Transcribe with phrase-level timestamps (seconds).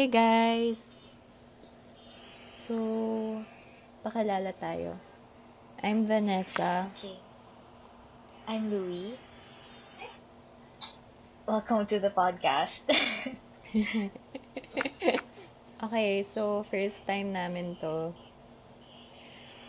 [0.00, 0.96] Hey guys!
[2.56, 2.72] So,
[4.00, 4.96] pakilala tayo.
[5.84, 6.88] I'm Vanessa.
[6.96, 7.20] Okay.
[8.48, 9.12] I'm Louie.
[11.44, 12.80] Welcome to the podcast.
[15.84, 18.16] Okay, so first time namin to.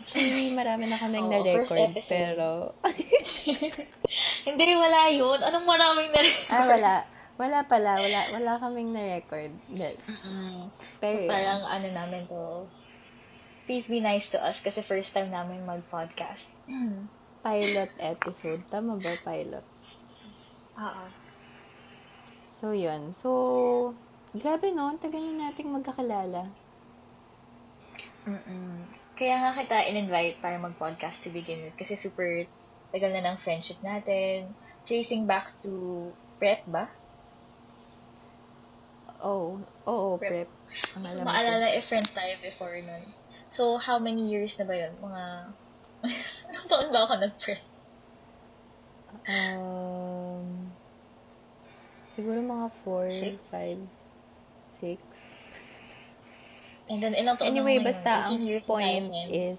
[0.00, 2.72] Actually, marami na kaming first na-record, pero...
[4.48, 5.44] Hindi, wala yun.
[5.44, 7.21] Anong maraming na ah, wala.
[7.42, 7.98] Wala pala.
[7.98, 9.50] Wala, wala kaming na-record.
[9.66, 10.70] Mm.
[11.02, 12.70] pero So, parang ano namin to,
[13.66, 16.46] please be nice to us kasi first time namin mag-podcast.
[17.42, 18.62] pilot episode.
[18.70, 19.66] Tama ba, pilot?
[20.78, 21.04] Oo.
[22.62, 23.10] So, yun.
[23.10, 23.30] So,
[24.38, 26.46] grabe no, tagal na nating magkakalala.
[28.22, 28.86] Mm-mm.
[29.18, 32.46] Kaya nga kita in-invite para mag-podcast to begin with kasi super
[32.94, 34.54] tagal na ng friendship natin.
[34.86, 36.86] Tracing back to prep ba?
[39.22, 40.30] Oh, oo, Prep.
[40.30, 40.50] prep.
[40.98, 41.30] Ang alam ko.
[41.30, 43.06] Maalala if friends tayo before nun.
[43.46, 44.90] So, how many years na ba yun?
[44.98, 45.22] Mga...
[46.50, 47.62] Anong taon ba ako nag-prep?
[49.22, 50.74] Um,
[52.18, 53.38] siguro mga 4, Six?
[53.46, 53.86] 5,
[54.82, 54.98] 6.
[56.90, 59.58] And then, ilang taon Anyway, na ako basta ang 18 years na tayo point is,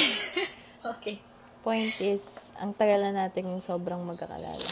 [0.96, 1.20] okay.
[1.60, 2.24] point is,
[2.56, 4.64] ang tagal na natin sobrang magkakalala.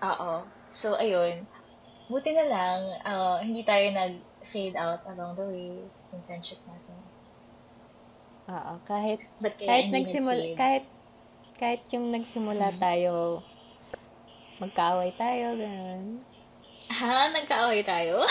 [0.00, 0.48] Oo.
[0.72, 1.44] So, ayun.
[2.06, 6.98] Buti na lang, ah, hindi tayo nag-fade out along the way yung friendship natin.
[8.46, 10.86] Oo, kahit, But kahit nagsimula, kahit,
[11.58, 12.78] kahit yung nagsimula Mm.
[12.78, 13.42] tayo,
[14.62, 16.22] magkaaway tayo, ganun.
[16.86, 17.34] Ha?
[17.34, 18.22] Nagkaaway tayo?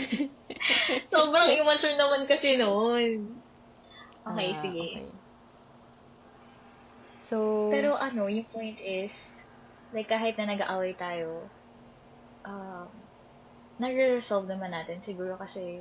[1.12, 3.36] Sobrang immature naman kasi noon.
[4.24, 4.86] Okay, Ah, sige.
[4.96, 5.08] okay.
[7.20, 9.12] So, Pero ano, yung point is,
[9.92, 11.44] like kahit na nag-aaway tayo,
[12.44, 12.88] um,
[13.80, 15.00] nare-resolve naman natin.
[15.00, 15.80] Siguro kasi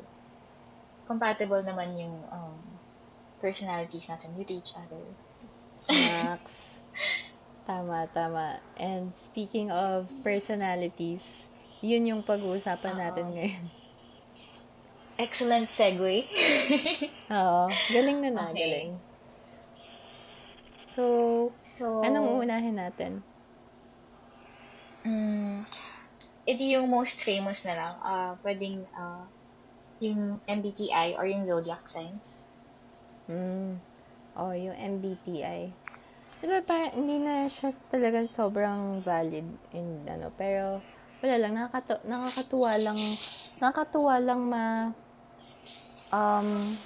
[1.03, 2.55] compatible naman yung um,
[3.43, 5.03] personalities natin with each other.
[5.89, 6.77] Max.
[7.69, 8.57] Tama, tama.
[8.81, 11.45] And speaking of personalities,
[11.85, 13.01] yun yung pag-uusapan Oo.
[13.05, 13.65] natin ngayon.
[15.21, 16.25] Excellent segue.
[17.37, 17.69] Oo.
[17.93, 18.57] Galing na na, Okay.
[18.57, 18.91] galing.
[20.97, 21.03] So,
[21.61, 23.21] so, anong uunahin natin?
[25.05, 25.61] Mm,
[26.49, 27.93] edi yung most famous na lang.
[28.01, 29.29] ah pwedeng ah,
[30.01, 32.47] yung MBTI or yung zodiac signs.
[33.29, 33.77] Hmm.
[34.33, 35.69] Oh, yung MBTI.
[36.39, 39.43] Diba parang hindi na siya talagang sobrang valid
[39.75, 40.79] in ano, pero
[41.19, 42.99] wala lang, nakakatu- nakakatuwa lang,
[43.59, 44.63] nakakatuwa lang ma,
[46.15, 46.79] um,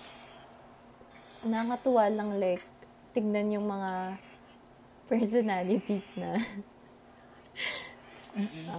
[1.45, 2.65] nakakatuwa lang like,
[3.13, 4.17] tignan yung mga
[5.13, 6.41] personalities na,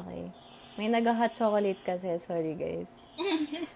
[0.02, 0.43] okay.
[0.74, 2.90] May nag-hot chocolate kasi, sorry guys.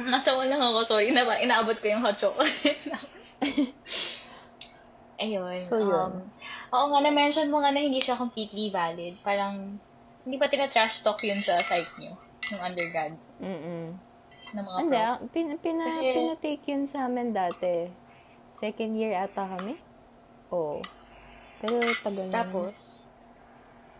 [0.00, 1.38] Natawa lang ako, sorry na ba?
[1.38, 2.80] Inaabot ko yung hot chocolate.
[5.22, 5.60] Ayun.
[5.70, 6.10] So, yun.
[6.18, 6.26] Um,
[6.74, 9.20] oo nga, na-mention mo nga na hindi siya completely valid.
[9.22, 9.78] Parang,
[10.24, 12.16] hindi pa tina-trash talk yun sa site niyo,
[12.50, 13.94] yung undergrad, Mm-mm.
[14.56, 14.98] ng mga Hindi,
[15.30, 17.92] pin, pina, Kasi- pinatake yun sa amin dati.
[18.56, 19.76] Second year ata kami.
[20.50, 20.80] Oo.
[21.60, 22.42] Pero tagal na.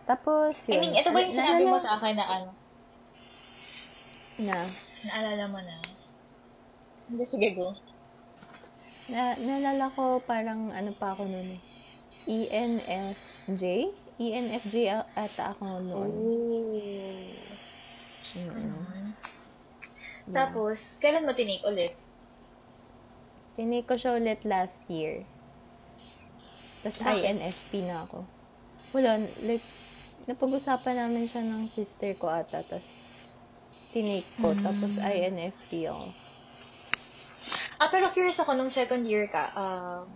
[0.05, 0.81] Tapos, Tapos, I yun.
[0.81, 2.49] mean, ito ba yung Na- sinabi mo sa akin na ano?
[4.37, 4.57] Na,
[5.05, 5.75] Naalala mo na?
[7.09, 7.73] Hindi, sige, go.
[9.05, 11.61] na, naalala ko parang ano pa ako noon eh.
[12.25, 13.63] ENFJ?
[14.17, 14.75] ENFJ
[15.13, 16.09] ata ako noon.
[16.09, 17.33] Oh.
[18.33, 19.13] Mm-mm.
[20.25, 20.33] Yeah.
[20.33, 21.93] Tapos, kailan mo tinake ulit?
[23.53, 25.21] Tinake ko siya ulit last year.
[26.81, 27.21] Tapos Bakit?
[27.29, 28.25] INFP na ako.
[28.91, 29.65] Wala, like,
[30.25, 32.65] napag-usapan namin siya ng sister ko ata.
[32.65, 32.85] Tapos,
[33.93, 34.53] tinake ko.
[34.53, 34.61] Mm.
[34.61, 36.05] Tapos, INFP ako.
[37.77, 40.07] Ah, pero curious ako, nung second year ka, um,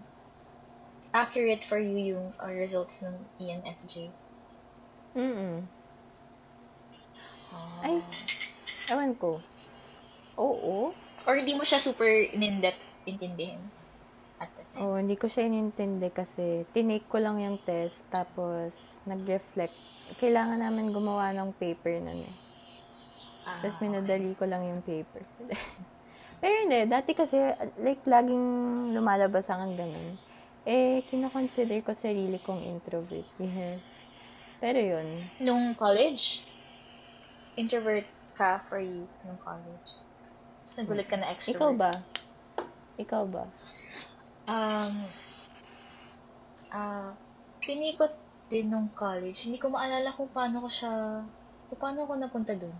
[1.13, 4.13] accurate for you yung uh, results ng ENFJ?
[5.17, 5.65] Mm-mm.
[7.49, 7.81] Ah.
[7.85, 7.97] Ay,
[8.93, 9.41] ewan ko.
[10.37, 10.93] Oo.
[11.27, 13.59] Or hindi mo siya super in-depth intindihin
[14.39, 14.79] at the time?
[14.85, 18.05] Oo, hindi ko siya inintindi kasi tinake ko lang yung test.
[18.13, 19.75] Tapos, nag-reflect.
[20.17, 22.35] Kailangan namin gumawa ng paper nun eh.
[23.45, 25.21] Ah, Tapos minadali ko lang yung paper.
[26.41, 27.35] Pero hindi, dati kasi,
[27.83, 28.41] like, laging
[28.95, 30.15] lumalabas ang ganun.
[30.63, 33.27] Eh, kinoconsider ko sarili kong introvert.
[33.41, 33.83] Yes.
[34.63, 35.19] Pero yun.
[35.43, 36.47] Nung college,
[37.59, 38.07] introvert
[38.39, 39.99] ka for you nung college.
[40.63, 41.59] Tapos nagulat ka na extrovert.
[41.59, 41.91] Ikaw ba?
[42.99, 43.45] Ikaw ba?
[44.47, 44.93] Um,
[46.71, 47.11] ah,
[47.63, 48.15] tinikot
[48.49, 49.45] din nung college.
[49.45, 50.91] Hindi ko maalala kung paano ko siya
[51.69, 52.73] So, paano ako napunta dun?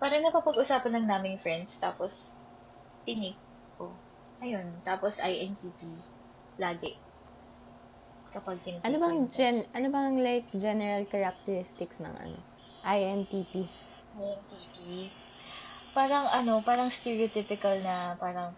[0.00, 2.32] Parang napapag-usapan lang namin friends, tapos,
[3.04, 3.36] tinik
[3.76, 3.92] ko.
[4.40, 6.00] Ayun, tapos INTP,
[6.56, 6.96] lagi.
[8.32, 12.40] Kapag tinik Ano bang gen ano bang like general characteristics ng ano?
[12.88, 13.68] INTP.
[14.16, 14.76] INTP.
[15.92, 18.56] Parang ano, parang stereotypical na parang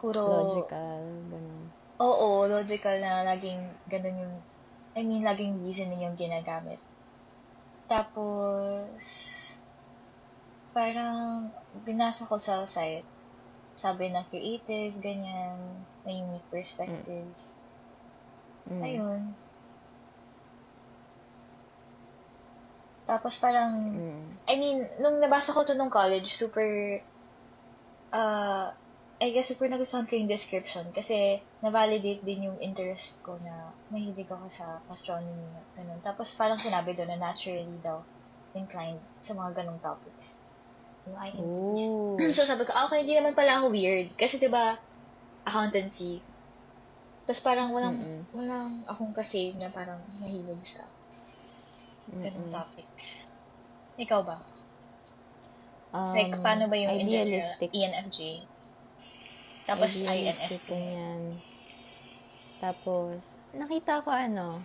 [0.00, 0.24] puro...
[0.24, 1.68] Logical, ganun.
[2.00, 3.60] Oo, logical na laging
[3.92, 4.34] ganun yung,
[4.94, 6.78] I mean, laging reasoning yung ginagamit.
[7.90, 9.02] Tapos,
[10.70, 11.50] parang
[11.86, 13.06] binasa ko sa site,
[13.74, 17.42] sabi na creative, ganyan, may unique perspectives.
[18.70, 18.82] Mm.
[18.82, 19.22] Ayun.
[23.04, 24.24] Tapos parang, Mm.
[24.48, 27.02] I mean, nung nabasa ko to nung college, super,
[28.14, 28.70] uh,
[29.22, 34.26] I guess super nagustuhan ko yung description kasi na-validate din yung interest ko na mahilig
[34.26, 36.00] ako sa astronomy na ganun.
[36.02, 38.02] Tapos parang sinabi doon na naturally daw
[38.54, 40.38] inclined sa mga ganong topics.
[41.06, 41.84] INTPs.
[41.84, 42.16] Oh.
[42.36, 44.10] so sabi ko, ah, okay, hindi naman pala ako weird.
[44.18, 44.74] Kasi 'di ba
[45.44, 46.24] accountancy.
[47.24, 48.22] Tapos parang walang, Mm-mm.
[48.36, 50.84] walang akong kasi na parang mahilig sa
[52.08, 52.52] ganong Mm-mm.
[52.52, 53.28] topics.
[53.96, 54.36] Ikaw ba?
[55.94, 57.38] Um, like, paano ba yung in general?
[57.54, 57.70] idealistic.
[57.70, 58.20] ENFJ?
[59.64, 60.68] Tapos INFP.
[60.68, 61.40] ganyan.
[62.60, 64.60] Tapos, nakita ko ano,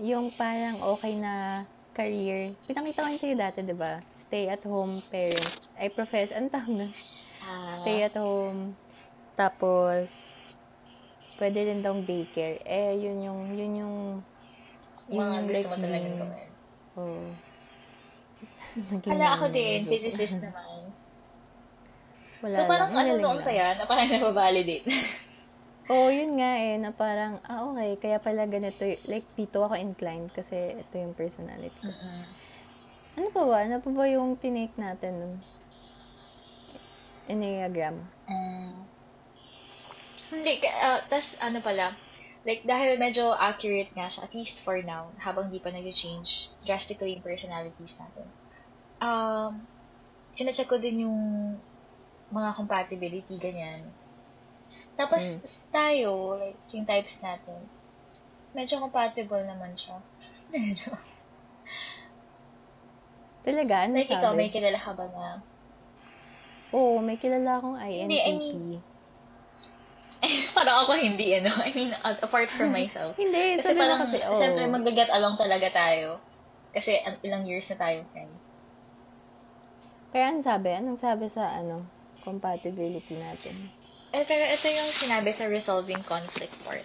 [0.00, 2.56] yung parang okay na career.
[2.64, 4.00] Pinakita ko yun sa'yo dati, di ba?
[4.16, 5.60] Stay at home parent.
[5.76, 6.48] Ay, profession.
[6.48, 6.92] Ang tawag nun?
[7.44, 8.72] Ah, Stay at home.
[9.36, 10.08] Tapos,
[11.36, 12.64] pwede rin daw daycare.
[12.64, 13.96] Eh, yun yung, yun yung,
[15.12, 16.20] yun mga yung gusto mo like talagang me.
[16.20, 16.50] gawin.
[16.96, 17.24] Oo.
[19.12, 19.84] Hala, ako din.
[19.84, 21.01] Physicist naman.
[22.42, 23.06] Wala so, parang lang.
[23.06, 24.86] ano noong saya na parang nababalidate.
[25.90, 30.30] Oo, yun nga eh, na parang, ah, okay, kaya pala ganito, like, dito ako inclined
[30.30, 31.90] kasi ito yung personality ko.
[33.18, 33.56] Ano pa ba?
[33.66, 35.34] Ano pa ba yung tinake natin nun?
[37.26, 37.98] Enneagram.
[38.30, 38.74] Mm.
[40.32, 41.92] Hindi, uh, tas ano pala,
[42.46, 47.18] like, dahil medyo accurate nga siya, at least for now, habang di pa nag-change drastically
[47.18, 48.26] yung personalities natin.
[49.02, 49.66] Um,
[50.32, 51.18] sinecheck ko din yung
[52.32, 53.92] mga compatibility, ganyan.
[54.92, 55.40] Tapos, Mm.
[55.70, 57.60] tayo, like, yung types natin,
[58.52, 60.00] medyo compatible naman siya.
[60.52, 60.96] medyo.
[63.42, 63.74] Talaga?
[63.84, 64.18] Ano Like, sabi?
[64.18, 65.26] ikaw, may kilala ka ba na
[66.72, 68.08] Oo, may kilala akong INTP.
[68.08, 68.84] Hindi, I mean-
[70.56, 71.50] parang ako hindi, ano.
[71.60, 73.12] I mean, apart from myself.
[73.14, 74.32] Hindi, Kasi sabi parang, kasi, oh.
[74.32, 76.22] syempre, mag-get along talaga tayo.
[76.72, 78.32] Kasi an- ilang years na tayo friend.
[80.08, 80.68] Kaya anong sabi?
[80.70, 81.84] Anong sabi sa, ano,
[82.22, 83.68] compatibility natin?
[84.12, 86.84] Eh, pero ito yung sinabi sa resolving conflict part.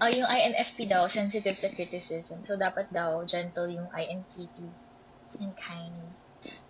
[0.00, 2.40] Ah, yung INFP daw, sensitive sa criticism.
[2.40, 4.64] So, dapat daw, gentle yung INTP
[5.44, 5.92] and kind.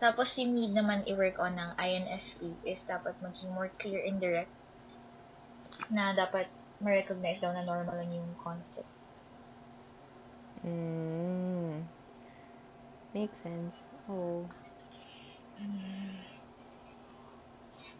[0.03, 4.51] Tapos, yung need naman i-work on ng INFP is dapat maging more clear and direct
[5.95, 6.51] na dapat
[6.83, 8.91] ma-recognize daw na normal lang yung conflict.
[10.67, 11.87] Mm.
[13.15, 13.79] Makes sense.
[14.11, 14.43] Oh.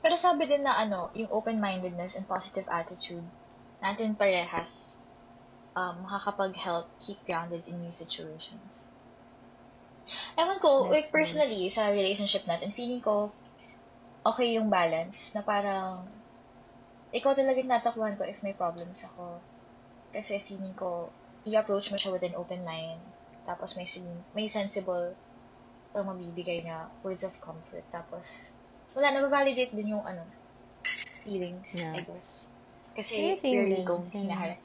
[0.05, 3.25] Pero sabi din na ano, yung open-mindedness and positive attitude
[3.81, 4.93] natin parehas
[5.73, 8.85] um, makakapag-help keep grounded in new situations.
[10.37, 13.33] Ewan ko, That's like personally, sa relationship natin, feeling ko
[14.25, 16.05] okay yung balance na parang
[17.09, 19.41] ikaw talaga yung tatakbuhan ko if may problems ako.
[20.13, 21.09] Kasi feeling ko,
[21.49, 23.01] i-approach mo siya with an open mind.
[23.49, 25.17] Tapos may, sin- may sensible
[25.97, 27.85] uh, mabibigay na words of comfort.
[27.89, 28.53] Tapos,
[28.95, 30.23] wala, nababalidate din yung ano,
[31.27, 31.99] feelings, Yeah.
[31.99, 32.47] I guess.
[32.95, 34.59] Kasi Yeah, same purely kung hinaharap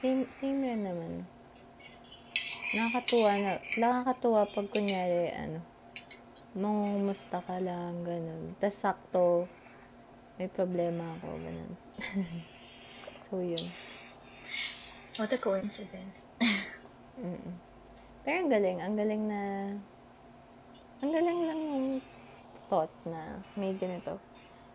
[0.00, 1.12] Same, same rin naman.
[2.76, 5.60] Nakakatuwa na, nakakatuwa pag kunyari, ano,
[6.56, 8.56] mangumusta ka lang, ganun.
[8.60, 9.26] Tapos sakto,
[10.40, 11.72] may problema ako, ganun.
[13.24, 13.66] so, yun.
[15.16, 16.16] What a coincidence.
[17.16, 17.56] Mm-mm.
[18.20, 19.40] Pero ang galing, ang galing na,
[21.00, 21.62] ang galing lang
[22.66, 24.18] thought na may ganito.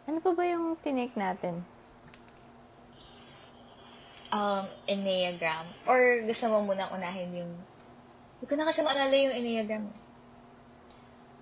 [0.05, 1.61] Ano pa ba yung tinake natin?
[4.31, 5.67] Um, Enneagram.
[5.85, 7.51] Or gusto mo munang unahin yung
[8.41, 9.85] hindi ko na kasi maalala yung Enneagram.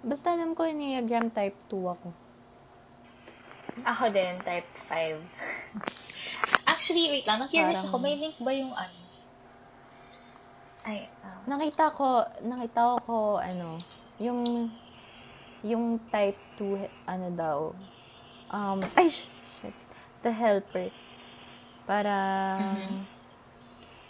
[0.04, 2.10] Basta alam ko, Enneagram type 2 ako.
[3.88, 5.16] Ako din, type 5.
[6.76, 7.40] Actually, wait lang.
[7.40, 8.04] Na-curious Parang- ako.
[8.04, 9.00] May link ba yung ano?
[10.84, 13.80] Ay, um, Nakita ko, nakita ko, ano,
[14.20, 14.44] yung,
[15.62, 16.76] yung type 2,
[17.06, 17.58] ano daw,
[18.50, 19.76] um, ay, sh- shit,
[20.22, 20.90] the helper.
[21.84, 22.16] Para,
[22.58, 23.06] Mhm.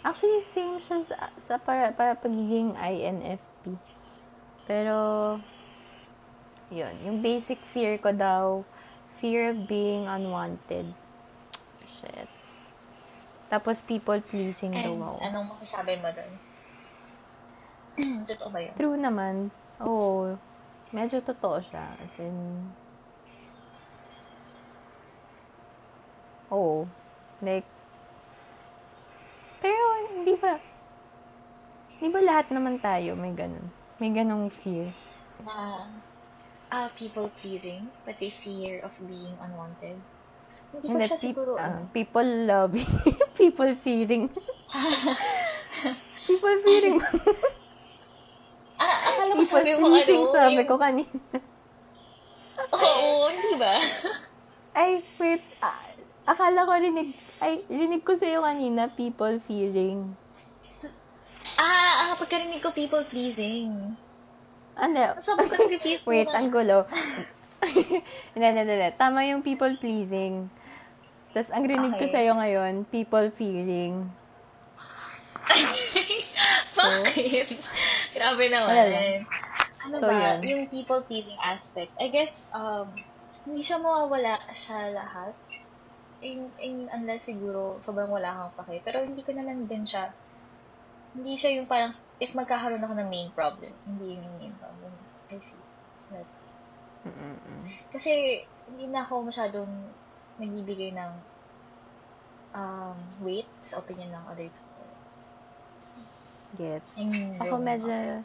[0.00, 3.76] Actually, same siya sa, sa para, para pagiging INFP.
[4.64, 4.96] Pero,
[6.70, 6.94] yun.
[7.04, 8.64] Yung basic fear ko daw,
[9.14, 10.88] fear of being unwanted.
[12.00, 12.32] Shit.
[13.50, 15.20] Tapos people pleasing daw And ako.
[15.20, 16.32] anong masasabi mo doon?
[18.30, 18.72] Totoo ba yun?
[18.78, 19.52] True naman.
[19.80, 20.40] Oo.
[20.90, 21.94] Medyo totoo siya.
[21.98, 22.66] As in,
[26.50, 26.86] oo.
[27.40, 27.66] Like,
[29.62, 30.58] pero hindi ba,
[31.96, 33.70] hindi ba lahat naman tayo may ganun?
[34.02, 34.90] May ganong fear.
[35.46, 35.86] Na
[36.70, 39.98] ah, people pleasing, pati fear of being unwanted.
[40.70, 42.86] Hindi ko siya siguro, ano, people loving.
[43.40, 44.30] people fearing.
[46.28, 46.98] people fearing.
[49.50, 51.18] ko people pleasing, ano, sabi ko kanina.
[52.70, 53.74] Oo, hindi ba?
[54.72, 55.42] Ay, wait.
[55.58, 55.82] Ah,
[56.24, 57.10] akala ko rinig,
[57.42, 60.14] ay, rinig ko sa'yo kanina, people fearing.
[61.58, 63.96] Ah, ah, pagkarinig ko people pleasing.
[64.78, 65.18] Ano?
[65.18, 65.68] Sabi ko mo
[66.14, 66.86] Wait, ang gulo.
[67.60, 68.88] Hindi, hindi, hindi.
[68.96, 70.48] Tama yung people pleasing.
[71.36, 72.14] Tapos, ang rinig ko Okay.
[72.16, 74.08] sa'yo ngayon, people fearing.
[76.80, 77.48] Bakit?
[78.16, 78.72] Grabe naman.
[78.72, 79.20] Wala lang.
[79.80, 80.38] Ano So, ba, yun.
[80.44, 82.92] yung people pleasing aspect, I guess, um,
[83.48, 85.32] hindi siya mawawala sa lahat.
[86.20, 88.84] In, in, unless siguro sobrang wala kang pake.
[88.84, 90.12] Pero hindi ko naman din siya,
[91.16, 94.92] hindi siya yung parang, if magkakaroon ako ng main problem, hindi yun yung main problem.
[95.32, 95.64] I feel.
[96.12, 96.28] Like,
[97.08, 97.64] Mm-mm.
[97.88, 99.72] kasi, hindi na ako masyadong
[100.36, 101.12] nagbibigay ng
[102.52, 104.88] um, weight sa opinion ng other people.
[106.58, 106.90] Gets.
[106.98, 108.20] I mean, Ako medyo,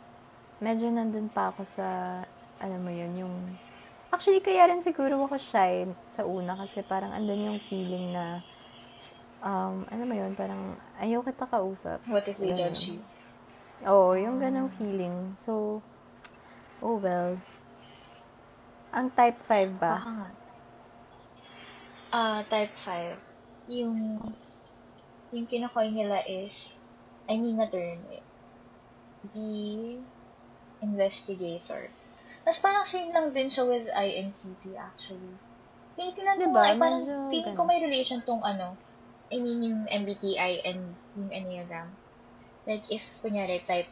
[0.66, 1.86] medyo nandun pa ako sa,
[2.58, 3.36] alam mo yun, yung,
[4.10, 8.42] actually, kaya rin siguro ako shy sa una kasi parang andun yung feeling na,
[9.46, 12.02] um, ano mo yun, parang ayaw kita kausap.
[12.10, 13.06] What if they judge you?
[13.86, 15.38] Oo, yung ganong feeling.
[15.46, 15.86] So,
[16.82, 17.38] oh well.
[18.90, 20.02] Ang type 5 ba?
[20.02, 20.30] Baka nga.
[22.10, 23.70] Ah, type 5.
[23.70, 24.18] Yung,
[25.30, 26.74] yung kinakoy nila is,
[27.30, 28.26] I mean na term eh,
[29.34, 29.50] the
[30.86, 31.90] investigator.
[32.46, 35.34] Tapos parang same lang din siya with INTP actually.
[35.98, 36.62] Tinitingnan ko Diba?
[36.62, 38.78] nga, eh, parang feeling ko may relation tong ano,
[39.34, 41.90] I mean yung MBTI and yung Enneagram.
[42.70, 43.90] Like if, kunyari, type,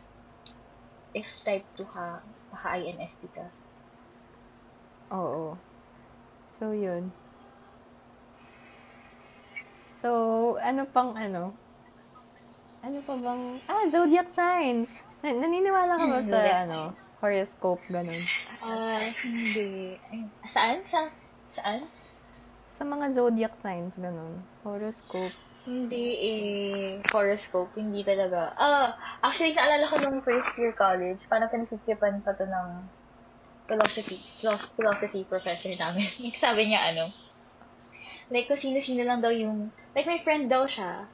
[1.18, 2.22] if type 2 ka,
[2.54, 3.50] baka INFP ka.
[5.14, 5.58] Oo.
[6.58, 7.10] So, yun.
[10.02, 10.10] So,
[10.60, 11.54] ano pang ano?
[12.84, 13.64] Ano pa bang...
[13.72, 14.92] Ah, zodiac signs!
[15.24, 16.80] Na- naniniwala ka ba sa, Zodiac ano,
[17.24, 18.24] horoscope, ganun?
[18.60, 19.96] Ah, hindi.
[20.12, 20.84] Ay, saan?
[20.84, 21.08] Sa,
[21.48, 21.88] saan?
[22.68, 24.44] Sa mga zodiac signs, ganun.
[24.68, 25.32] Horoscope.
[25.64, 28.52] Hindi eh, horoscope, hindi talaga.
[28.60, 32.68] Ah, actually, naalala ko nung first year college, parang pinasikipan pa to ng
[33.64, 36.04] philosophy, philosophy, philosophy professor namin.
[36.36, 37.16] Sabi niya, ano,
[38.28, 41.08] like, kung sino-sino lang daw yung, like, may friend daw siya,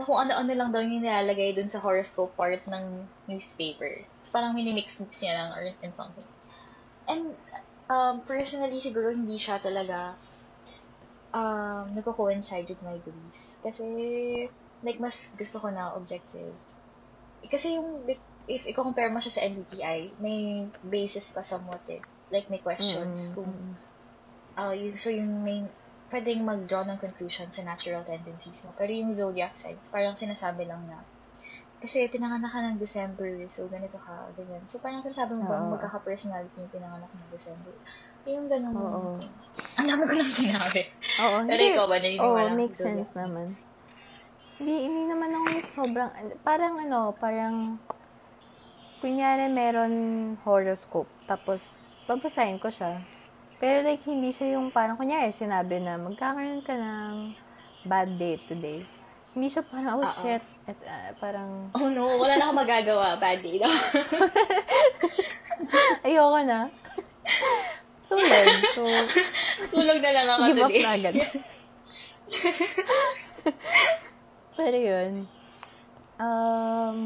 [0.00, 4.00] na kung ano-ano lang daw yung nilalagay dun sa horoscope part ng newspaper.
[4.24, 6.24] So, parang minimix-mix niya lang or and something.
[7.04, 7.36] And,
[7.92, 10.16] um, personally, siguro hindi siya talaga
[11.36, 13.60] um, nagko-coincide with my beliefs.
[13.60, 13.84] Kasi,
[14.80, 16.56] like, mas gusto ko na objective.
[17.44, 18.08] Kasi yung,
[18.48, 22.00] if i-compare mo siya sa MBTI, may basis pa somewhat eh.
[22.32, 23.28] Like, may questions.
[23.28, 23.74] Mm, Kung, mm,
[24.56, 25.60] uh, yung, so yung may,
[26.10, 28.74] pwedeng mag-draw ng conclusion sa natural tendencies mo.
[28.74, 30.98] Pero yung zodiac signs, parang sinasabi lang na,
[31.80, 34.60] kasi pinanganak ka ng December, so ganito ka, ganyan.
[34.68, 37.72] So parang sinasabi mo ba, magkaka-personality yung pinanganak ng December.
[38.28, 38.74] Yung ganun.
[38.76, 39.16] Oo.
[39.80, 40.80] Ang dami ko lang sinabi.
[41.24, 43.48] Oo, Pero ikaw ba, naniniwala Oo, makes zodiac sense naman.
[44.60, 46.10] Hindi, hindi naman ako sobrang,
[46.44, 47.80] parang ano, parang,
[49.00, 49.94] kunyari meron
[50.44, 51.64] horoscope, tapos,
[52.04, 53.00] babasahin ko siya.
[53.60, 57.36] Pero like, hindi siya yung parang, kunyari, sinabi na, magkakaroon ka ng
[57.84, 58.80] bad day today.
[59.36, 60.16] Hindi siya parang, oh Oo.
[60.24, 63.20] shit, at, ah, parang, Oh no, wala na akong magagawa.
[63.20, 63.68] Bad day daw.
[66.08, 66.72] ayoko na.
[68.00, 68.46] so, yun.
[68.72, 68.82] So,
[69.68, 70.82] Tulog na lang ako give up today.
[70.82, 71.14] na agad.
[74.56, 75.12] Pero yun.
[76.16, 76.96] Um,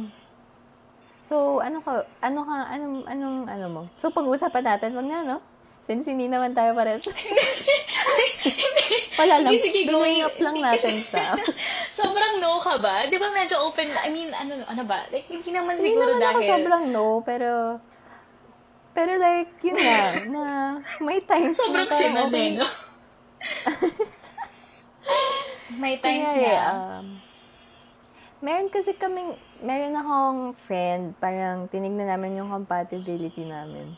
[1.27, 3.83] so, ano ka, ano ka, anong, anong, ano mo?
[3.99, 5.39] So, pag-uusapan natin, wag na, no?
[5.85, 7.05] Since hindi naman tayo pares.
[9.21, 9.53] Wala lang.
[9.53, 11.37] Sige, going- up lang natin sa...
[12.01, 13.05] Sobrang no ka ba?
[13.07, 15.05] Di ba medyo open, I mean, ano, ano ba?
[15.13, 16.51] Like, hindi naman Hindi siguro naman ako dahil...
[16.51, 17.79] sobrang no, pero...
[18.95, 20.43] Pero like, yun nga, na
[21.03, 22.55] may times Sobrang na parang sinad okay.
[22.55, 22.63] no?
[25.75, 27.03] May times Kunyari, na.
[27.03, 27.19] um,
[28.45, 33.97] Meron kasi kaming, meron akong friend, parang tinignan namin yung compatibility namin.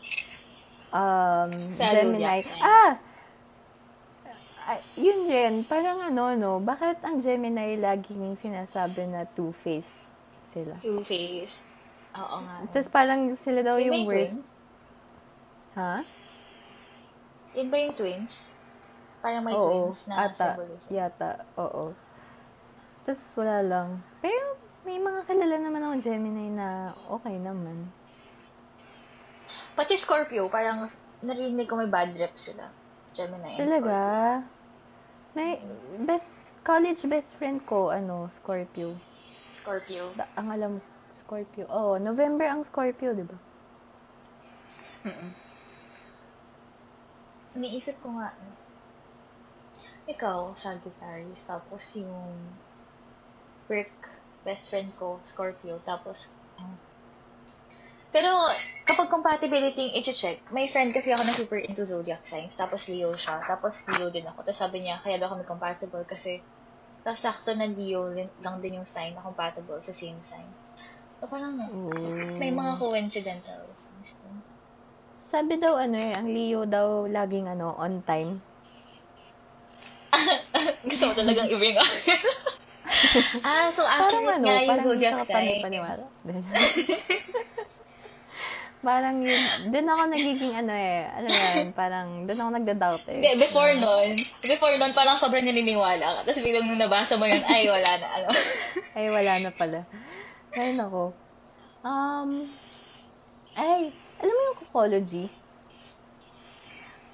[0.97, 2.41] Um, Sa Gemini.
[2.41, 2.45] zodiac.
[2.57, 2.93] Ah!
[4.67, 9.95] Ah, yun rin, parang ano, no, bakit ang Gemini laging sinasabi na two-faced
[10.43, 10.75] sila?
[10.81, 11.63] Two-faced.
[12.17, 12.65] Oo nga.
[12.73, 14.35] Tapos parang sila daw yung yung worst.
[14.35, 14.49] twins?
[15.77, 16.01] Ha?
[17.55, 18.33] Yun ba yung twins?
[19.21, 20.89] Parang may Oo, twins na ata, symbolism.
[20.91, 21.85] yata, oo.
[23.05, 23.89] Tapos wala lang.
[24.19, 27.87] Pero may mga kilala naman akong Gemini na okay naman.
[29.77, 30.89] Pati Scorpio, parang
[31.21, 32.73] narinig ko may bad rep sila.
[33.13, 33.99] Gemini and Talaga?
[35.37, 35.61] May
[36.01, 36.33] best
[36.65, 38.97] college best friend ko ano, Scorpio.
[39.53, 40.17] Scorpio.
[40.17, 40.73] Da, ang alam
[41.13, 41.69] Scorpio.
[41.69, 43.37] Oh, November ang Scorpio, 'di ba?
[45.07, 45.31] Mm-mm.
[47.57, 48.37] Iniisip ko nga,
[50.05, 52.37] ikaw, Sagittarius, tapos yung
[53.67, 53.97] Rick,
[54.45, 56.29] best friend ko, Scorpio, tapos,
[56.61, 56.77] um,
[58.17, 58.33] pero,
[58.89, 63.13] kapag compatibility yung i-check, may friend kasi ako na super into zodiac signs, tapos Leo
[63.13, 64.41] siya, tapos Leo din ako.
[64.41, 66.41] Tapos sabi niya, kaya daw kami compatible kasi,
[67.05, 68.09] tapos sakto na Leo
[68.41, 70.49] lang din yung sign na compatible sa same sign.
[71.21, 71.61] So, parang,
[72.41, 73.69] may mga coincidental.
[75.21, 78.41] Sabi daw ano eh, ang Leo daw laging ano, on time.
[80.89, 81.85] Gusto mo talagang i-bring up.
[83.45, 85.29] ah, so Parang accurate ano, nga yung parang hindi zodiac siya sign.
[85.29, 86.05] kapanipaniwala.
[88.87, 89.43] parang yun,
[89.75, 93.19] dun ako nagiging ano eh, alam mo yan, parang dun ako nagda-doubt eh.
[93.19, 94.15] Hindi, before nun,
[94.47, 96.31] before nun, parang sobrang naniniwala ka.
[96.31, 98.29] Tapos biglang nung nabasa mo yun, ay, wala na, ano.
[98.97, 99.81] Ay, wala na pala.
[100.55, 101.11] Ay, nako.
[101.83, 102.49] Um,
[103.59, 103.91] ay,
[104.23, 105.27] alam mo yung Cocology?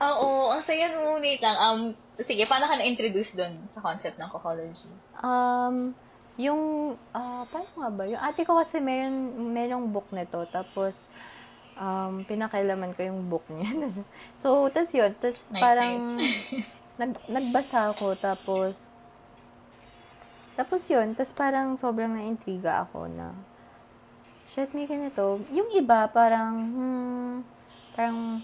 [0.03, 1.57] Oo, ang saya nung wait lang.
[1.63, 1.81] Um,
[2.19, 4.91] sige, paano ka na-introduce dun sa concept ng cocology?
[5.23, 5.95] Um,
[6.35, 8.03] yung, ah, paano nga ba?
[8.11, 10.43] Yung ate ko kasi meron, merong book nito.
[10.51, 10.99] Tapos,
[11.77, 13.71] um, pinakailaman ko yung book niya.
[14.43, 15.13] so, tas yun.
[15.17, 16.19] Tas Nice, parang,
[17.01, 18.17] nag, nagbasa ako.
[18.19, 19.05] Tapos,
[20.55, 21.17] tapos yun.
[21.17, 23.33] Tas parang sobrang naintriga ako na,
[24.45, 25.41] shit, may ganito.
[25.53, 27.35] Yung iba, parang, hmm,
[27.97, 28.43] parang,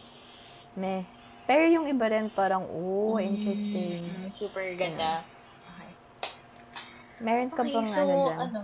[0.78, 1.04] meh.
[1.48, 4.04] Pero yung iba rin parang, oh, interesting.
[4.04, 5.24] Mm, super ganda.
[5.64, 5.90] Okay.
[7.24, 8.38] Meron ka Okay, bang so, ano dyan?
[8.38, 8.60] ano?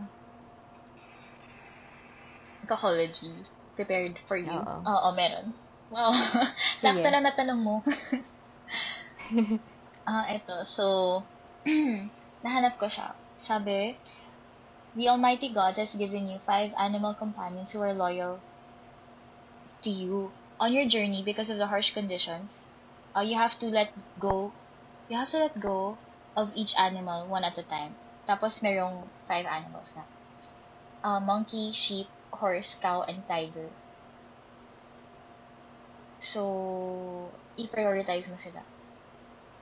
[2.68, 3.53] Cocology.
[3.74, 4.54] Prepared for you?
[4.54, 4.76] Oo.
[4.86, 5.54] Oo, meron.
[5.90, 6.14] Wow.
[6.82, 7.74] Sakto na natanong mo.
[10.04, 10.52] Ah, eto.
[10.68, 10.84] So,
[12.44, 13.16] nahanap ko siya.
[13.40, 13.96] Sabi,
[14.94, 18.44] The Almighty God has given you five animal companions who are loyal
[19.82, 22.54] to you on your journey because of the harsh conditions.
[23.16, 24.54] Uh, you have to let go.
[25.08, 25.98] You have to let go
[26.36, 27.96] of each animal one at a time.
[28.28, 30.04] Tapos merong five animals na.
[31.04, 33.70] Uh, monkey, sheep, horse, cow, and tiger.
[36.24, 38.64] So, i-prioritize mo sila.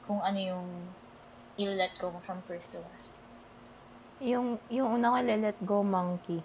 [0.07, 0.69] Kung ano yung
[1.59, 3.11] i-let go mo from first to last.
[4.23, 6.41] Yung, yung una ko, let go monkey.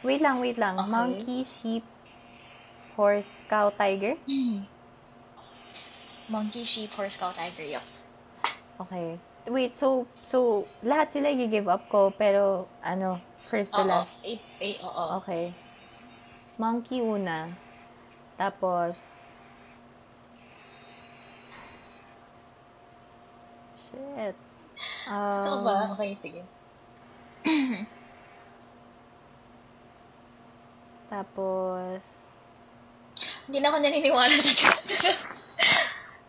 [0.00, 0.78] Wait lang, wait lang.
[0.80, 0.88] Okay.
[0.88, 1.84] Monkey, sheep,
[2.96, 4.16] horse, cow, tiger?
[6.30, 7.66] Monkey, sheep, horse, cow, tiger.
[7.66, 7.84] Yup.
[8.80, 9.18] Okay.
[9.50, 13.90] Wait, so, so, lahat sila i-give up ko, pero, ano, first to Oo.
[13.90, 14.14] last.
[14.22, 15.04] Eh, eh, oo.
[15.18, 15.50] Okay.
[16.56, 17.50] Monkey una.
[18.38, 18.94] Tapos,
[23.76, 24.36] shit.
[25.10, 25.76] Ito Um, ba?
[25.98, 26.42] Okay, sige.
[31.10, 32.02] Tapos,
[33.44, 34.52] Hindi na ako naniniwala sa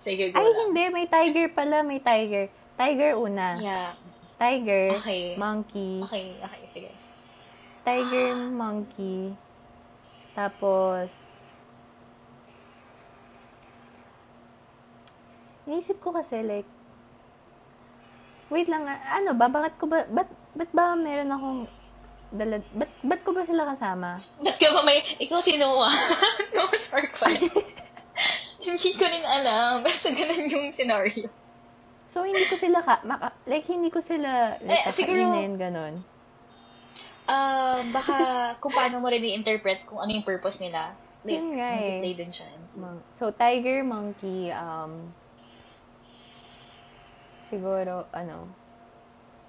[0.02, 0.58] Sige, go ay, lang.
[0.66, 0.84] hindi.
[0.90, 1.86] May tiger pala.
[1.86, 2.50] May tiger.
[2.74, 3.62] Tiger una.
[3.62, 3.94] Yeah.
[4.36, 5.38] Tiger, Okay.
[5.38, 6.90] monkey, Okay, okay, sige.
[7.84, 9.34] Tiger, monkey,
[10.32, 11.12] tapos,
[15.62, 16.66] Naisip ko kasi like,
[18.50, 21.62] wait lang, ano ba, bakit ko ba, ba't, ba't ba meron akong,
[22.34, 24.18] dala, ba't, ba't ko ba sila kasama?
[24.42, 25.94] Ba't ka ba may, ikaw sino ah?
[26.58, 27.38] no, spark pala.
[28.66, 29.82] Hindi ko rin alam.
[29.82, 31.30] Basta ganun yung scenario.
[32.06, 35.56] So, hindi ko sila, ka, maka, like, hindi ko sila, like, Eh, siguro- kakainin,
[37.32, 38.18] Ah, baka
[38.60, 40.92] kung paano mo rin i-interpret kung ano yung purpose nila.
[41.24, 42.00] Like, Yun nga eh.
[42.04, 42.52] play din siya.
[42.76, 45.16] Mon- So, tiger, monkey, um,
[47.48, 48.52] siguro, ano,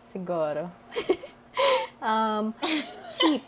[0.05, 0.71] siguro,
[2.01, 2.55] um,
[3.19, 3.43] sheep.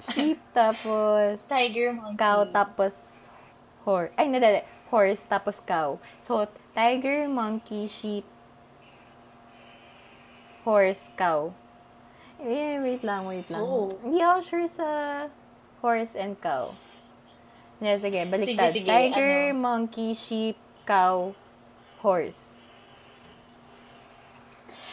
[0.00, 2.18] Sheep, tapos, Tiger, monkey.
[2.18, 3.28] cow, tapos,
[3.84, 4.12] horse.
[4.16, 4.60] Ay, nadali.
[4.90, 5.96] Horse, tapos cow.
[6.20, 8.24] So, tiger, monkey, sheep,
[10.64, 11.52] horse, cow.
[12.40, 13.60] Eh, wait lang, wait lang.
[13.60, 13.92] Oo.
[14.00, 14.88] Hindi ako sure sa
[15.84, 16.72] horse and cow.
[17.80, 18.72] Hindi, sige, baliktad.
[18.72, 19.60] Sige, sige, Tiger, ano?
[19.60, 20.56] monkey, sheep,
[20.88, 21.32] cow,
[22.00, 22.40] horse.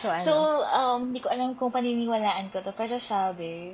[0.03, 0.23] So, ano?
[0.23, 0.33] So,
[0.67, 3.73] um, hindi ko alam kung paniniwalaan ko to, pero sabi,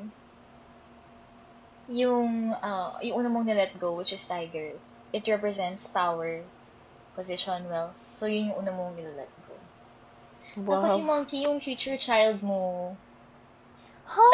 [1.92, 4.78] yung, uh, yung una mong na-let go, which is tiger,
[5.12, 6.42] it represents power,
[7.14, 8.00] position, wealth.
[8.00, 9.58] So, yun yung una mong nilalet go.
[10.54, 11.10] Tapos si wow.
[11.10, 12.94] monkey, yung future child mo.
[14.14, 14.34] Huh?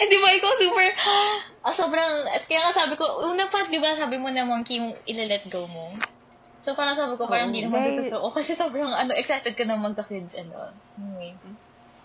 [0.00, 0.86] eh, di ba ikaw super,
[1.66, 4.80] ah, sobrang, at kaya nga sabi ko, una pa, di ba sabi mo na monkey
[4.80, 5.92] yung ilalet go mo?
[6.60, 8.32] So, parang sabi ko, parang hindi naman very- totoo.
[8.32, 10.72] Kasi sobrang, ano, excited ka na magka-kids and all.
[10.96, 11.36] Anyway.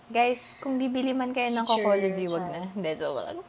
[0.05, 2.61] Guys, kung bibili man kayo ng cocology, wag na.
[2.71, 3.39] Hindi, joke lang.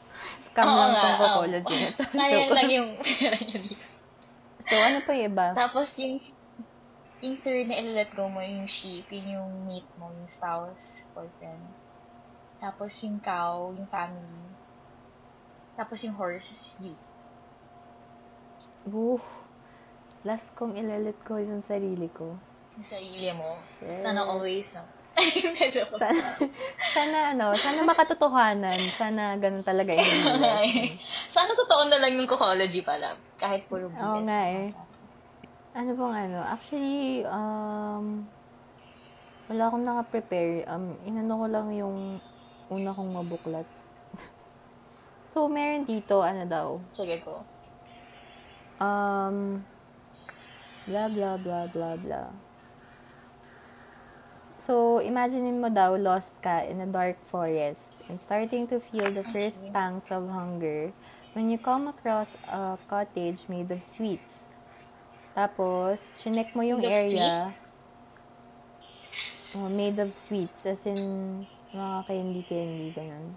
[0.51, 2.03] Scam Oo lang nga, tong cocology na to.
[2.17, 3.87] Sayang lang yung pera niya dito.
[4.67, 5.47] So, ano pa yung iba?
[5.55, 6.17] Tapos yung
[7.23, 11.61] yung third na ilalet go mo, yung sheep, yun yung mate mo, yung spouse, boyfriend.
[12.61, 14.45] Tapos yung cow, yung family.
[15.77, 16.97] Tapos yung horse, you.
[18.89, 19.21] Woo.
[20.25, 22.35] Last kong ilalit ko yung sarili ko.
[22.79, 23.61] Yung sarili mo.
[23.77, 24.01] Shit.
[24.01, 24.83] Sana always, no?
[25.97, 26.37] Sana,
[26.93, 28.77] sana ano, sana makatotohanan.
[28.93, 30.45] Sana ganun talaga yung
[31.37, 33.17] Sana totoo na lang yung cocology pala.
[33.41, 33.97] Kahit puro BS.
[33.97, 34.77] Oo nga eh.
[35.73, 36.39] Ano bang ano?
[36.45, 38.29] Actually, um,
[39.49, 40.69] wala akong naka-prepare.
[40.69, 42.21] Um, inano ko lang yung
[42.71, 43.67] una kong mabuklat.
[45.31, 47.45] so, meron dito, ano daw, Sige ko.
[48.79, 49.63] um,
[50.87, 52.29] blah, blah, blah, blah, blah.
[54.59, 59.23] So, imaginein mo daw, lost ka in a dark forest and starting to feel the
[59.23, 59.71] first Okay.
[59.71, 60.91] pangs of hunger
[61.39, 64.49] when you come across a cottage made of sweets.
[65.37, 67.53] Tapos, chinek mo yung area.
[69.55, 71.47] Oh, made of sweets, as in,
[71.77, 73.37] mga candy-candy, ganun.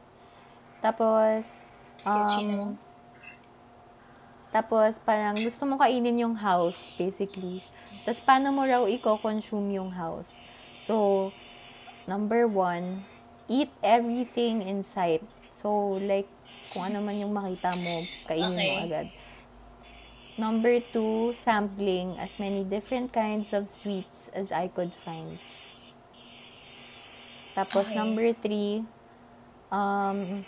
[0.80, 1.70] Tapos,
[2.08, 2.80] um,
[4.50, 7.62] tapos, parang gusto mo kainin yung house, basically.
[8.02, 10.42] Tapos, paano mo raw i-consume yung house?
[10.82, 11.30] So,
[12.10, 13.06] number one,
[13.46, 15.22] eat everything in sight.
[15.54, 16.26] So, like,
[16.74, 18.86] kung ano man yung makita mo, kainin mo Okay.
[18.90, 19.08] agad.
[20.40, 25.38] Number two, sampling as many different kinds of sweets as I could find.
[27.60, 28.00] Tapos, Okay.
[28.00, 28.88] number three,
[29.68, 30.48] um,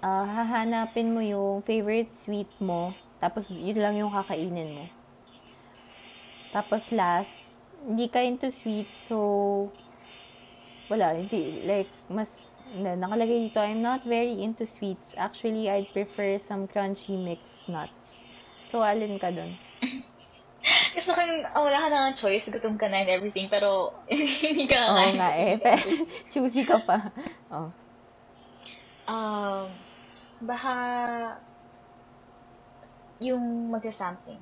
[0.00, 4.88] ah, hahanapin mo yung favorite sweet mo, tapos yun lang yung kakainin mo.
[6.48, 7.44] Tapos last,
[7.84, 9.68] hindi ka into sweets, so
[10.88, 15.12] wala, hindi, like, mas, na, nakalagay dito, I'm not very into sweets.
[15.20, 18.28] Actually, I'd prefer some crunchy mixed nuts.
[18.64, 19.60] So, alin ka dun?
[20.96, 24.64] Gusto yung, oh, wala ka na nga choice, gutom ka na and everything, pero hindi
[24.64, 25.14] ka Oo kakain.
[25.20, 25.52] nga eh,
[26.32, 27.12] choosy ka pa.
[27.52, 27.68] Oh.
[29.04, 29.68] Um,
[30.40, 30.72] baka
[33.20, 34.40] yung magsasampling.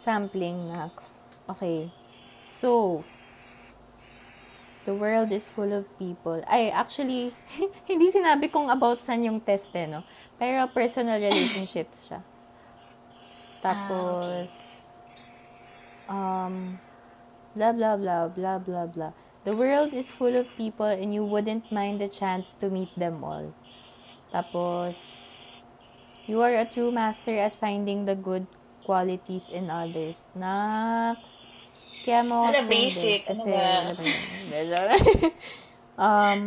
[0.00, 1.04] Sampling, Max.
[1.48, 1.92] Okay.
[2.44, 3.02] So,
[4.84, 6.40] the world is full of people.
[6.48, 7.32] Ay, actually,
[7.90, 10.04] hindi sinabi kong about saan yung test eh, no?
[10.40, 12.20] Pero personal relationships siya.
[13.60, 14.48] Tapos,
[16.08, 16.80] um,
[17.54, 19.12] blah, blah, blah, blah, blah, blah.
[19.44, 23.24] The world is full of people and you wouldn't mind the chance to meet them
[23.24, 23.52] all.
[24.32, 25.28] Tapos,
[26.26, 28.46] you are a true master at finding the good
[28.84, 30.32] qualities in others.
[30.36, 31.40] Nax.
[32.04, 33.28] Kaya mo Ano, basic?
[33.28, 34.82] Ano Kasi, ano ba
[36.04, 36.40] um,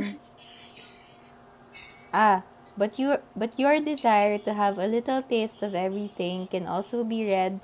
[2.13, 2.39] ah,
[2.77, 7.25] but your but your desire to have a little taste of everything can also be
[7.25, 7.59] read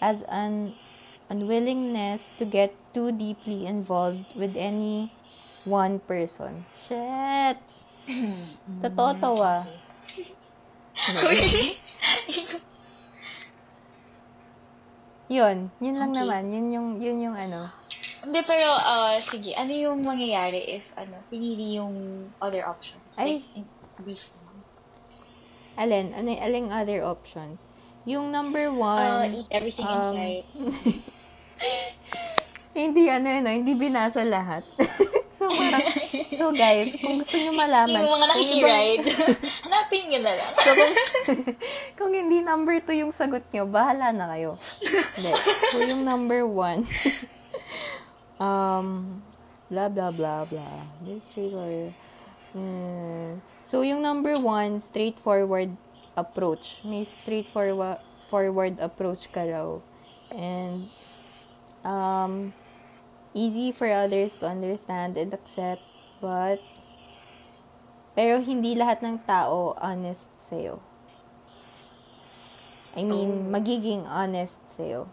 [0.00, 0.74] as an
[1.30, 5.10] unwillingness to get too deeply involved with any
[5.64, 6.66] one person.
[6.76, 7.56] Shit.
[8.82, 9.62] Totoo to ah.
[15.32, 16.20] Yun, yun lang Okay.
[16.20, 16.42] naman.
[16.52, 17.72] Yun yung, yun yung ano.
[18.20, 23.00] Hindi, pero, uh, sige, ano yung mangyayari if, ano, pinili yung other options?
[23.16, 23.40] Ay.
[23.40, 23.64] Like, in.
[25.76, 27.64] Alin, ano, aling other options?
[28.04, 30.44] Yung number Uh, one, eat everything um, inside.
[32.74, 34.66] hindi ano yun, ah, hindi binasa lahat.
[35.38, 35.86] so, parang,
[36.34, 39.04] so guys, kung gusto nyo malaman, Yung mga nakikiride.
[39.64, 40.52] Hanapin nyo na lang.
[40.58, 40.92] so, kung,
[41.94, 44.58] kung hindi number two yung sagot nyo, bahala na kayo.
[45.16, 45.32] Hindi.
[45.70, 46.84] So, yung number one,
[48.42, 49.22] um,
[49.70, 50.82] blah, blah, blah, blah.
[51.06, 51.94] This straightforward.
[52.52, 53.51] Mm.
[53.72, 55.80] So, yung number one, straightforward
[56.12, 56.84] approach.
[56.84, 59.80] May straightforward forward approach ka raw.
[60.28, 60.92] And,
[61.80, 62.52] um,
[63.32, 65.80] easy for others to understand and accept,
[66.20, 66.60] but
[68.12, 70.84] Pero hindi lahat ng tao honest sa'yo.
[72.92, 73.56] I mean, Oh.
[73.56, 75.08] magiging honest sa'yo.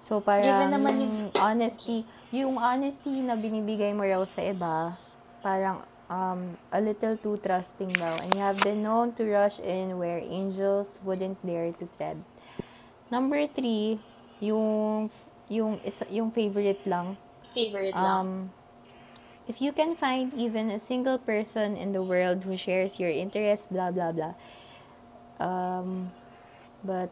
[0.00, 4.96] So, parang naman yung honesty, yung honesty na binibigay mo raw sa iba,
[5.44, 8.14] parang um, a little too trusting daw.
[8.22, 12.22] And you have been known to rush in where angels wouldn't dare to tread.
[13.10, 13.98] Number three,
[14.38, 15.10] yung,
[15.50, 17.18] yung, isa, yung favorite lang,
[17.54, 18.06] Favorite lang.
[18.06, 18.28] um,
[19.46, 23.66] if you can find even a single person in the world who shares your interests,
[23.66, 24.34] blah, blah, blah.
[25.38, 26.10] Um,
[26.82, 27.10] but,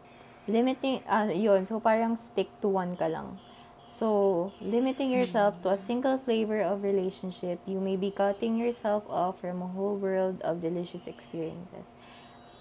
[0.49, 3.39] limiting, ah, yun, so parang stick to one ka lang.
[3.93, 9.45] So, limiting yourself to a single flavor of relationship, you may be cutting yourself off
[9.45, 11.93] from a whole world of delicious experiences.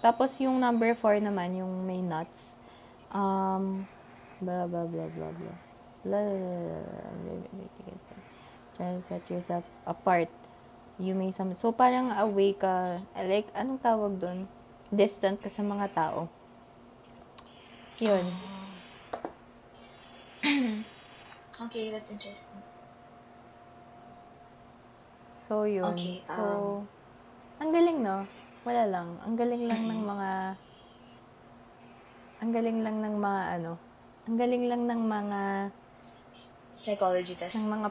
[0.04, 2.60] Tapos, yung number four naman, yung may nuts.
[3.08, 3.88] Um,
[4.44, 5.58] blah, blah, blah, blah, blah.
[6.04, 6.84] Blah, blah,
[7.16, 8.22] blah, blah, blah.
[8.76, 10.28] Try to set yourself apart.
[11.00, 11.56] You may some...
[11.56, 13.00] So, parang away ka.
[13.16, 14.52] Like, anong tawag doon?
[14.92, 16.28] Distant ka sa mga tao.
[17.96, 18.28] Yun.
[21.68, 22.58] Okay, that's interesting.
[25.42, 25.94] So, yun.
[25.94, 26.88] Okay, so, um,
[27.60, 28.26] ang galing, no?
[28.62, 29.18] Wala lang.
[29.26, 30.30] Ang galing lang ng mga...
[32.42, 33.72] Ang galing lang ng mga, ano?
[34.26, 35.40] Ang galing lang ng mga...
[36.78, 37.54] Psychology test.
[37.58, 37.88] ng mga...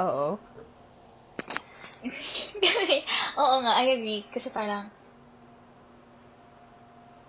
[0.00, 0.36] Oo.
[3.40, 4.24] Oo nga, I agree.
[4.28, 4.88] Kasi parang,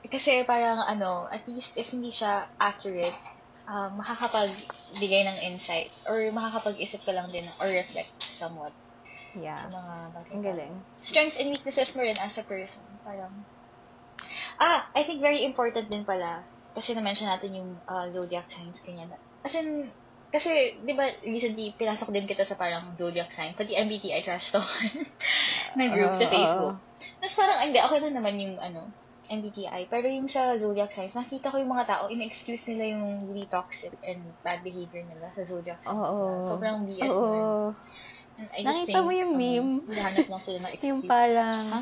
[0.08, 3.16] kasi parang ano, at least if hindi siya accurate,
[3.66, 8.74] um, makakapagbigay ng insight or makakapag-isip ka lang din or reflect somewhat
[9.36, 9.60] Yeah.
[9.60, 10.32] sa mga bagay.
[10.32, 10.74] Ang galing.
[10.96, 12.88] Strengths and weaknesses mo rin as a person.
[13.04, 13.44] Parang,
[14.64, 19.12] ah, I think very important din pala, kasi na-mention natin yung uh, zodiac signs, ganyan.
[19.44, 19.92] As in,
[20.32, 24.68] kasi, di ba, recently, pinasok din kita sa parang zodiac sign, pati MBTI trash talk
[25.80, 26.76] na group sa Oo, Facebook.
[27.20, 28.96] Tapos parang, hindi, okay lang naman yung, ano,
[29.30, 29.90] MBTI.
[29.90, 33.94] Pero yung sa zodiac signs, nakita ko yung mga tao, in-excuse nila yung really toxic
[34.06, 35.96] and bad behavior nila sa zodiac signs.
[35.96, 36.46] Oo.
[36.46, 37.74] Sobrang BS naman.
[38.36, 39.72] And I just Nakita mo think, yung um, meme?
[39.88, 40.90] Hinahanap lang sila ng excuse.
[40.92, 41.64] Yung parang...
[41.72, 41.82] Ha?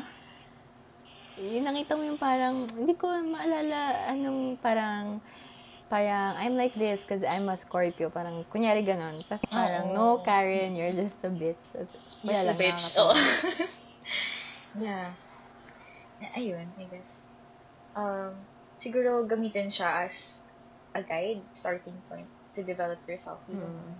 [1.42, 2.54] Yung nakita mo yung parang...
[2.70, 3.78] Hindi ko maalala
[4.14, 5.18] anong parang...
[5.90, 8.08] Parang, I'm like this because I'm a Scorpio.
[8.08, 9.18] Parang, kunyari ganon.
[9.26, 10.18] Tapos parang, Oo.
[10.18, 11.60] no, Karen, you're just a bitch.
[12.24, 12.96] Just a bitch.
[12.98, 13.12] Oo.
[14.86, 15.12] yeah.
[16.34, 17.13] Ayun, I guess.
[17.94, 18.34] Um,
[18.78, 20.42] siguro gamitin siya as
[20.94, 23.42] a guide, starting point to develop yourself.
[23.50, 23.94] even Mm.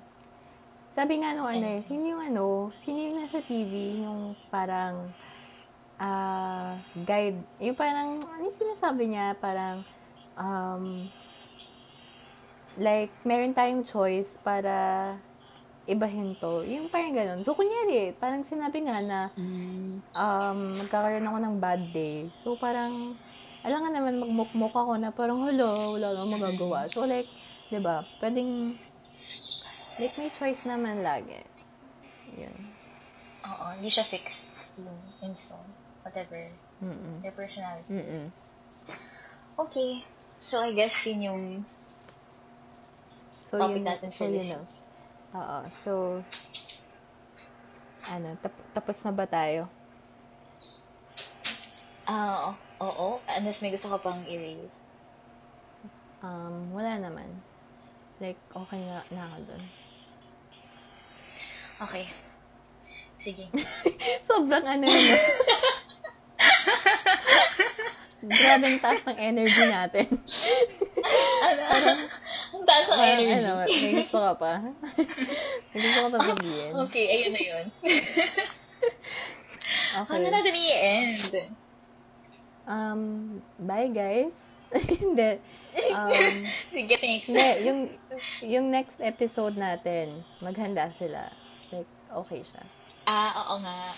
[0.94, 5.10] Sabi nga nung ano eh, sino yung ano, sino yung nasa TV, yung parang,
[5.98, 9.82] ah, guide, yung parang, ano yung sinasabi niya, parang,
[10.38, 11.10] um,
[12.78, 15.18] like, meron tayong choice para
[15.90, 16.62] ibahin to.
[16.62, 17.42] Yung parang ganun.
[17.42, 19.20] So, kunyari, parang sinabi nga na,
[20.14, 22.30] um, magkakaroon ako ng bad day.
[22.46, 23.18] So, parang,
[23.64, 26.84] alam nga naman, magmukmuk ako na parang, hello, wala lang magagawa.
[26.92, 27.26] So, like,
[27.72, 28.76] di ba, pwedeng,
[29.96, 31.40] like, may choice naman lagi.
[32.36, 32.56] Yun.
[33.44, 34.44] Oo, hindi siya fixed
[34.76, 34.84] in,
[35.20, 35.68] in stone.
[36.04, 36.52] Whatever.
[36.84, 37.24] Mm-mm.
[37.24, 37.88] Their personality.
[37.88, 38.28] Mm-mm.
[39.56, 40.04] Okay.
[40.36, 41.42] So, I guess yun yung
[43.32, 44.50] So, Topic yun, natin so, for yun this.
[44.50, 44.60] na.
[45.38, 45.58] Oo.
[45.72, 45.92] So,
[48.04, 49.70] ano, tap- tapos na ba tayo?
[52.04, 52.63] Ah, oo.
[52.80, 53.20] Oo.
[53.28, 54.74] Unless may gusto ka pang i-raise.
[56.24, 57.28] Um, wala naman.
[58.18, 59.62] Like, okay na, na ako dun.
[61.84, 62.04] Okay.
[63.20, 63.50] Sige.
[64.28, 65.04] Sobrang ano yun.
[65.04, 65.16] no?
[68.24, 70.06] Grabe ang taas ng energy natin.
[71.44, 71.62] ano?
[72.56, 73.44] Ang taas ng energy.
[73.44, 74.52] ano, may gusto ka pa.
[75.72, 76.72] may gusto ka pa sabihin.
[76.88, 77.64] Okay, ayun na yun.
[79.94, 80.18] Okay.
[80.18, 81.54] Ano natin i-end?
[82.64, 84.32] Um, bye guys.
[85.02, 85.38] Hindi.
[85.90, 86.34] Um,
[86.74, 87.26] Sige, thanks.
[87.26, 87.78] hindi, yung,
[88.42, 91.30] yung next episode natin, maghanda sila.
[91.70, 92.62] Like, okay siya.
[93.06, 93.90] Ah, oo nga.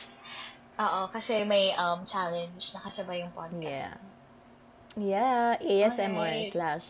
[0.77, 3.65] Oo, kasi may um challenge na kasabay yung podcast.
[3.65, 3.93] Yeah.
[4.97, 6.53] Yeah, ASMR Alright.
[6.53, 6.87] slash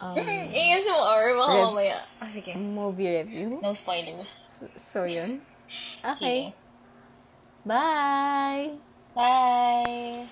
[0.00, 0.16] um,
[0.56, 1.98] ASMR, baka Rev- mamaya.
[2.20, 2.56] Ah, sige.
[2.56, 3.60] movie review.
[3.60, 4.32] No spoilers.
[4.92, 5.44] So, yun.
[6.00, 6.52] Okay.
[6.52, 6.56] Sige.
[7.64, 8.76] Bye!
[9.12, 10.28] Bye!